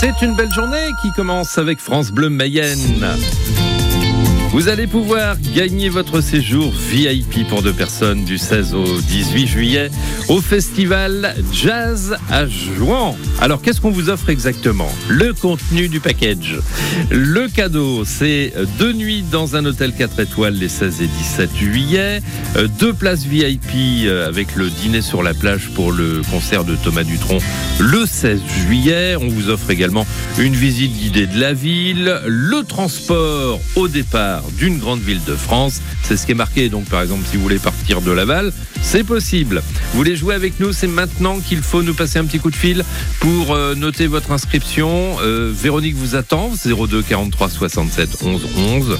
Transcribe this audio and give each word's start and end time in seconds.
C'est 0.00 0.22
une 0.22 0.36
belle 0.36 0.52
journée 0.52 0.94
qui 1.02 1.10
commence 1.10 1.58
avec 1.58 1.80
France 1.80 2.12
Bleu 2.12 2.28
Mayenne. 2.28 3.04
Vous 4.58 4.66
allez 4.66 4.88
pouvoir 4.88 5.36
gagner 5.54 5.88
votre 5.88 6.20
séjour 6.20 6.72
VIP 6.72 7.46
pour 7.46 7.62
deux 7.62 7.72
personnes 7.72 8.24
du 8.24 8.38
16 8.38 8.74
au 8.74 9.00
18 9.00 9.46
juillet 9.46 9.88
au 10.26 10.40
festival 10.40 11.36
Jazz 11.52 12.16
à 12.28 12.44
Jouan. 12.48 13.16
Alors 13.40 13.62
qu'est-ce 13.62 13.80
qu'on 13.80 13.92
vous 13.92 14.10
offre 14.10 14.30
exactement? 14.30 14.90
Le 15.08 15.32
contenu 15.32 15.86
du 15.86 16.00
package. 16.00 16.58
Le 17.08 17.46
cadeau, 17.46 18.04
c'est 18.04 18.52
deux 18.80 18.92
nuits 18.92 19.22
dans 19.30 19.54
un 19.54 19.64
hôtel 19.64 19.92
4 19.92 20.18
étoiles 20.18 20.54
les 20.54 20.68
16 20.68 21.02
et 21.02 21.06
17 21.06 21.56
juillet, 21.56 22.20
deux 22.80 22.92
places 22.92 23.22
VIP 23.22 24.08
avec 24.26 24.56
le 24.56 24.70
dîner 24.70 25.02
sur 25.02 25.22
la 25.22 25.34
plage 25.34 25.70
pour 25.76 25.92
le 25.92 26.22
concert 26.32 26.64
de 26.64 26.74
Thomas 26.74 27.04
Dutronc 27.04 27.38
le 27.78 28.06
16 28.06 28.40
juillet. 28.66 29.14
On 29.14 29.28
vous 29.28 29.50
offre 29.50 29.70
également 29.70 30.04
une 30.36 30.56
visite 30.56 30.92
guidée 30.98 31.28
de 31.28 31.38
la 31.38 31.52
ville, 31.52 32.20
le 32.26 32.64
transport 32.64 33.60
au 33.76 33.86
départ 33.86 34.42
d'une 34.52 34.78
grande 34.78 35.00
ville 35.00 35.22
de 35.26 35.34
France. 35.34 35.80
C'est 36.02 36.16
ce 36.16 36.26
qui 36.26 36.32
est 36.32 36.36
marqué. 36.36 36.68
Donc, 36.68 36.86
par 36.86 37.02
exemple, 37.02 37.22
si 37.30 37.36
vous 37.36 37.42
voulez 37.42 37.58
partir 37.58 38.00
de 38.00 38.10
Laval, 38.10 38.52
c'est 38.82 39.04
possible. 39.04 39.62
Vous 39.92 39.98
voulez 39.98 40.16
jouer 40.16 40.34
avec 40.34 40.60
nous 40.60 40.72
C'est 40.72 40.86
maintenant 40.86 41.40
qu'il 41.40 41.62
faut 41.62 41.82
nous 41.82 41.94
passer 41.94 42.18
un 42.18 42.24
petit 42.24 42.38
coup 42.38 42.50
de 42.50 42.56
fil 42.56 42.84
pour 43.20 43.54
euh, 43.54 43.74
noter 43.74 44.06
votre 44.06 44.32
inscription. 44.32 45.16
Euh, 45.20 45.52
Véronique 45.54 45.96
vous 45.96 46.14
attend. 46.14 46.52
02 46.64 47.02
43 47.02 47.50
67 47.50 48.18
11 48.22 48.46
11. 48.56 48.98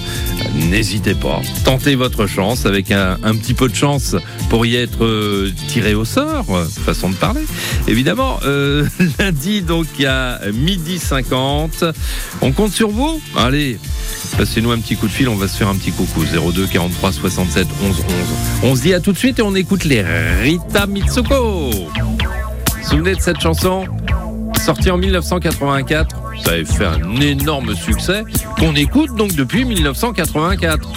N'hésitez 0.71 1.15
pas. 1.15 1.41
Tentez 1.65 1.95
votre 1.95 2.27
chance 2.27 2.67
avec 2.67 2.91
un, 2.91 3.17
petit 3.35 3.55
peu 3.55 3.69
de 3.69 3.75
chance 3.75 4.17
pour 4.51 4.67
y 4.67 4.77
être 4.77 5.05
euh, 5.05 5.51
tiré 5.69 5.95
au 5.95 6.05
sort. 6.05 6.47
Façon 6.85 7.11
de 7.11 7.17
parler. 7.17 7.43
Évidemment, 7.87 8.41
lundi, 9.19 9.63
donc, 9.63 9.87
a 10.07 10.41
midi 10.53 10.99
50. 10.99 11.85
On 12.41 12.53
compte 12.53 12.73
sur 12.73 12.91
vous. 12.91 13.21
Allez, 13.37 13.79
passez-nous 14.37 14.71
un 14.71 14.79
petit 14.79 14.97
coup 14.97 15.07
de 15.07 15.13
fil. 15.13 15.29
On 15.29 15.37
va 15.37 15.49
se 15.49 15.57
faire 15.57 15.69
un 15.69 15.77
petit 15.77 15.93
coucou. 15.93 16.25
02 16.25 16.67
43 16.67 17.13
67 17.13 17.67
11 17.83 17.91
11. 17.91 18.05
On 18.63 18.77
se 18.77 18.83
dit 18.83 18.95
à 18.95 19.01
tout 19.01 19.13
de 19.13 19.19
suite 19.19 19.39
et 19.39 19.43
on 19.43 19.55
écoute 19.55 19.85
les 19.85 20.03
Rita 20.03 20.87
Mitsuko. 20.87 21.71
Souvenez 22.83 23.15
de 23.15 23.21
cette 23.21 23.41
chanson 23.41 23.85
Sortie 24.69 24.91
en 24.91 24.99
1984. 24.99 26.17
Ça 26.45 26.51
avait 26.53 26.65
fait 26.65 26.85
un 26.85 27.21
énorme 27.21 27.75
succès 27.75 28.25
qu'on 28.59 28.75
écoute 28.75 29.15
donc 29.15 29.35
depuis 29.35 29.65
1984. 29.65 30.89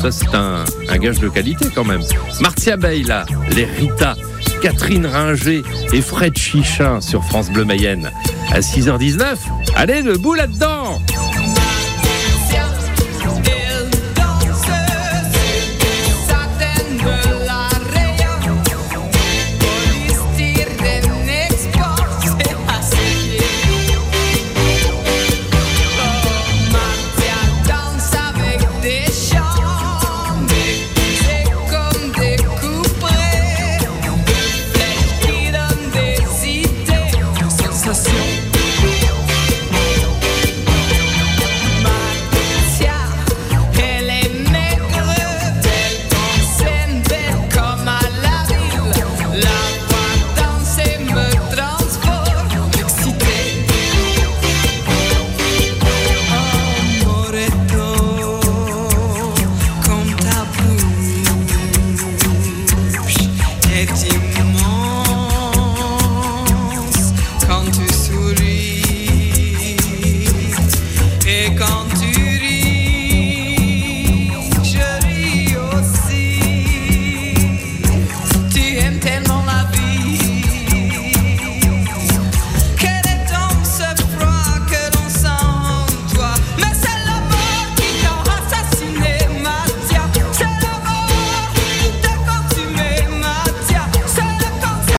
Ça, 0.00 0.10
c'est 0.10 0.34
un, 0.34 0.64
gage 0.98 1.20
de 1.20 1.28
qualité 1.28 1.66
quand 1.74 1.84
même. 1.84 2.02
Marcia 2.40 2.76
là, 2.76 3.24
les 3.54 3.64
Rita, 3.64 4.16
Catherine 4.60 5.06
Ringer 5.06 5.62
et 5.92 6.00
Fred 6.00 6.36
Chichin 6.36 7.00
sur 7.00 7.22
France 7.24 7.50
Bleu 7.50 7.64
Mayenne. 7.64 8.10
À 8.50 8.60
6h19, 8.60 9.36
allez, 9.76 10.02
debout 10.02 10.34
là-dedans 10.34 11.00